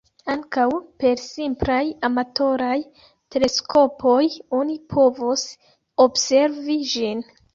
Ankaŭ 0.33 0.63
per 1.01 1.19
simplaj 1.23 1.81
amatoraj 2.09 2.73
teleskopoj 3.35 4.23
oni 4.61 4.79
povos 4.97 5.45
observi 6.09 6.79
ĝin. 6.95 7.25